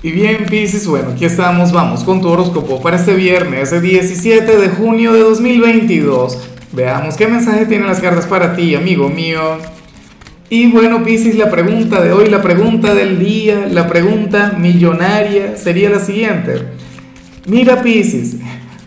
Y 0.00 0.12
bien, 0.12 0.46
Pisces, 0.48 0.86
bueno, 0.86 1.10
aquí 1.10 1.24
estamos, 1.24 1.72
vamos 1.72 2.04
con 2.04 2.20
tu 2.20 2.28
horóscopo 2.28 2.80
para 2.80 2.96
este 2.96 3.14
viernes, 3.14 3.72
el 3.72 3.82
17 3.82 4.56
de 4.56 4.68
junio 4.68 5.12
de 5.12 5.18
2022. 5.20 6.38
Veamos 6.70 7.16
qué 7.16 7.26
mensaje 7.26 7.66
tienen 7.66 7.88
las 7.88 7.98
cartas 7.98 8.26
para 8.26 8.54
ti, 8.54 8.76
amigo 8.76 9.08
mío. 9.08 9.58
Y 10.48 10.70
bueno, 10.70 11.02
Pisces, 11.02 11.34
la 11.34 11.50
pregunta 11.50 12.00
de 12.00 12.12
hoy, 12.12 12.28
la 12.28 12.40
pregunta 12.40 12.94
del 12.94 13.18
día, 13.18 13.66
la 13.68 13.88
pregunta 13.88 14.54
millonaria 14.56 15.56
sería 15.56 15.90
la 15.90 15.98
siguiente. 15.98 16.62
Mira, 17.48 17.82
Pisces, 17.82 18.36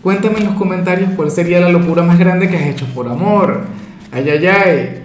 cuéntame 0.02 0.38
en 0.38 0.46
los 0.46 0.54
comentarios 0.54 1.10
cuál 1.14 1.30
sería 1.30 1.60
la 1.60 1.68
locura 1.68 2.02
más 2.02 2.18
grande 2.18 2.48
que 2.48 2.56
has 2.56 2.68
hecho 2.68 2.86
por 2.94 3.06
amor. 3.06 3.66
Ay, 4.10 4.30
ay, 4.30 4.46
ay. 4.46 5.02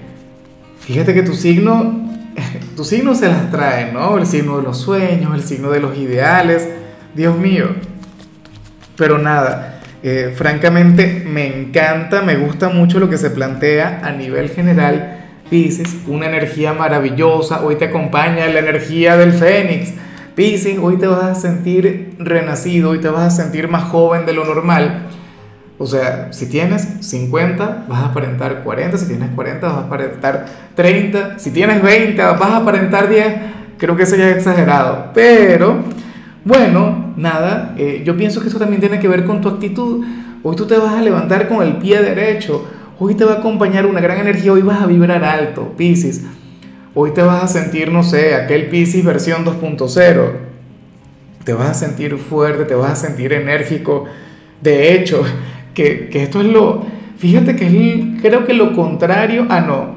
Fíjate 0.79 1.13
que 1.13 1.23
tu 1.23 1.33
signo 1.33 2.06
tu 2.77 2.83
signo 2.83 3.15
se 3.15 3.27
las 3.27 3.49
trae, 3.49 3.91
¿no? 3.91 4.19
El 4.19 4.27
signo 4.27 4.57
de 4.57 4.63
los 4.63 4.77
sueños, 4.77 5.33
el 5.33 5.41
signo 5.41 5.71
de 5.71 5.79
los 5.79 5.97
ideales. 5.97 6.69
Dios 7.15 7.35
mío. 7.35 7.69
Pero 8.95 9.17
nada, 9.17 9.81
eh, 10.03 10.31
francamente 10.37 11.25
me 11.27 11.47
encanta, 11.47 12.21
me 12.21 12.35
gusta 12.35 12.69
mucho 12.69 12.99
lo 12.99 13.09
que 13.09 13.17
se 13.17 13.31
plantea 13.31 14.01
a 14.03 14.11
nivel 14.11 14.49
general. 14.49 15.25
Pisces, 15.49 15.97
una 16.05 16.27
energía 16.27 16.73
maravillosa. 16.73 17.65
Hoy 17.65 17.77
te 17.77 17.85
acompaña 17.85 18.45
la 18.45 18.59
energía 18.59 19.17
del 19.17 19.33
Fénix. 19.33 19.93
Pisces, 20.35 20.77
hoy 20.79 20.97
te 20.97 21.07
vas 21.07 21.23
a 21.23 21.33
sentir 21.35 22.13
renacido, 22.19 22.91
hoy 22.91 22.99
te 22.99 23.09
vas 23.09 23.33
a 23.33 23.43
sentir 23.43 23.69
más 23.69 23.85
joven 23.85 24.27
de 24.27 24.33
lo 24.33 24.45
normal. 24.45 25.07
O 25.79 25.85
sea, 25.85 26.29
si 26.31 26.47
tienes 26.47 26.87
50, 27.01 27.85
vas 27.87 27.99
a 28.01 28.05
aparentar 28.07 28.63
40, 28.63 28.97
si 28.97 29.05
tienes 29.05 29.29
40, 29.35 29.67
vas 29.67 29.75
a 29.77 29.81
aparentar 29.81 30.45
30, 30.75 31.37
si 31.37 31.51
tienes 31.51 31.83
20, 31.83 32.19
vas 32.21 32.41
a 32.41 32.57
aparentar 32.57 33.07
10, 33.07 33.25
creo 33.77 33.95
que 33.95 34.03
eso 34.03 34.15
ya 34.15 34.29
es 34.29 34.37
exagerado. 34.37 35.11
Pero, 35.13 35.83
bueno, 36.43 37.13
nada, 37.15 37.75
eh, 37.77 38.01
yo 38.03 38.17
pienso 38.17 38.41
que 38.41 38.47
eso 38.47 38.57
también 38.57 38.81
tiene 38.81 38.99
que 38.99 39.07
ver 39.07 39.25
con 39.25 39.39
tu 39.39 39.49
actitud. 39.49 40.03
Hoy 40.41 40.55
tú 40.55 40.65
te 40.65 40.77
vas 40.77 40.95
a 40.95 41.01
levantar 41.01 41.47
con 41.47 41.61
el 41.61 41.77
pie 41.77 42.01
derecho, 42.01 42.65
hoy 42.97 43.13
te 43.13 43.23
va 43.23 43.33
a 43.33 43.37
acompañar 43.37 43.85
una 43.85 44.01
gran 44.01 44.17
energía, 44.17 44.53
hoy 44.53 44.63
vas 44.63 44.81
a 44.81 44.87
vibrar 44.87 45.23
alto, 45.23 45.73
Pisces. 45.77 46.23
Hoy 46.95 47.11
te 47.11 47.21
vas 47.21 47.43
a 47.43 47.47
sentir, 47.47 47.91
no 47.91 48.01
sé, 48.01 48.33
aquel 48.33 48.69
Pisces 48.69 49.05
versión 49.05 49.45
2.0. 49.45 50.31
Te 51.43 51.53
vas 51.53 51.69
a 51.69 51.73
sentir 51.75 52.17
fuerte, 52.17 52.65
te 52.65 52.73
vas 52.73 52.93
a 52.93 52.95
sentir 52.95 53.31
enérgico. 53.33 54.05
De 54.61 54.95
hecho, 54.95 55.23
que, 55.77 56.09
esto 56.23 56.41
es 56.41 56.47
lo, 56.47 56.83
fíjate 57.17 57.55
que 57.55 57.67
es 57.67 58.21
creo 58.21 58.45
que 58.45 58.53
lo 58.55 58.73
contrario, 58.73 59.45
a 59.49 59.61
no, 59.61 59.95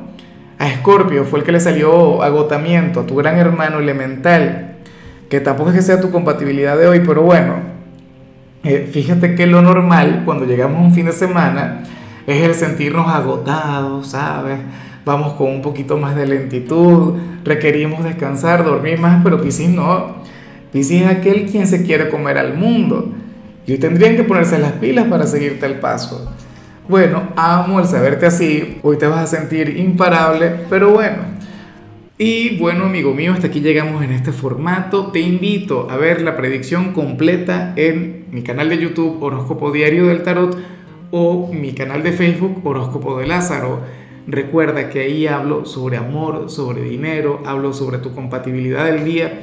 a 0.58 0.68
Escorpio 0.68 1.24
fue 1.24 1.38
el 1.38 1.44
que 1.44 1.52
le 1.52 1.60
salió 1.60 2.22
agotamiento, 2.22 3.00
a 3.00 3.06
tu 3.06 3.16
gran 3.16 3.38
hermano 3.38 3.78
elemental, 3.78 4.76
que 5.30 5.40
tampoco 5.40 5.70
es 5.70 5.76
que 5.76 5.82
sea 5.82 6.00
tu 6.00 6.10
compatibilidad 6.10 6.76
de 6.76 6.86
hoy, 6.86 7.00
pero 7.06 7.22
bueno, 7.22 7.54
eh, 8.62 8.88
fíjate 8.92 9.34
que 9.34 9.46
lo 9.46 9.62
normal 9.62 10.22
cuando 10.26 10.44
llegamos 10.44 10.82
a 10.82 10.84
un 10.84 10.92
fin 10.92 11.06
de 11.06 11.12
semana 11.12 11.82
es 12.26 12.42
el 12.42 12.54
sentirnos 12.54 13.08
agotados, 13.08 14.08
¿sabes? 14.08 14.58
Vamos 15.06 15.32
con 15.32 15.48
un 15.48 15.62
poquito 15.62 15.96
más 15.96 16.14
de 16.14 16.26
lentitud, 16.26 17.14
requerimos 17.42 18.04
descansar, 18.04 18.64
dormir 18.64 18.98
más, 19.00 19.22
pero 19.24 19.40
Piscis 19.40 19.70
no. 19.70 20.16
Piscis 20.72 21.02
es 21.02 21.08
aquel 21.08 21.46
quien 21.46 21.66
se 21.66 21.84
quiere 21.84 22.10
comer 22.10 22.36
al 22.36 22.54
mundo. 22.54 23.14
Y 23.70 23.78
tendrían 23.78 24.16
que 24.16 24.24
ponerse 24.24 24.58
las 24.58 24.72
pilas 24.72 25.06
para 25.06 25.28
seguirte 25.28 25.64
el 25.64 25.78
paso. 25.78 26.28
Bueno, 26.88 27.28
amo 27.36 27.78
el 27.78 27.86
saberte 27.86 28.26
así. 28.26 28.78
Hoy 28.82 28.98
te 28.98 29.06
vas 29.06 29.20
a 29.20 29.38
sentir 29.38 29.76
imparable, 29.76 30.50
pero 30.68 30.90
bueno. 30.90 31.18
Y 32.18 32.58
bueno, 32.58 32.86
amigo 32.86 33.14
mío, 33.14 33.32
hasta 33.32 33.46
aquí 33.46 33.60
llegamos 33.60 34.02
en 34.02 34.10
este 34.10 34.32
formato. 34.32 35.12
Te 35.12 35.20
invito 35.20 35.88
a 35.88 35.96
ver 35.96 36.20
la 36.20 36.36
predicción 36.36 36.92
completa 36.92 37.72
en 37.76 38.24
mi 38.32 38.42
canal 38.42 38.70
de 38.70 38.78
YouTube 38.78 39.22
Horóscopo 39.22 39.70
Diario 39.70 40.08
del 40.08 40.24
Tarot 40.24 40.58
o 41.12 41.52
mi 41.52 41.72
canal 41.72 42.02
de 42.02 42.10
Facebook 42.10 42.66
Horóscopo 42.66 43.20
de 43.20 43.28
Lázaro. 43.28 43.82
Recuerda 44.26 44.90
que 44.90 44.98
ahí 44.98 45.28
hablo 45.28 45.64
sobre 45.64 45.96
amor, 45.96 46.50
sobre 46.50 46.82
dinero, 46.82 47.40
hablo 47.46 47.72
sobre 47.72 47.98
tu 47.98 48.12
compatibilidad 48.16 48.86
del 48.86 49.04
día 49.04 49.42